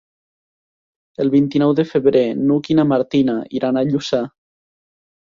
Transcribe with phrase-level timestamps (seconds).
[1.25, 4.27] El vint-i-nou de febrer n'Hug i na Martina iran a Lluçà.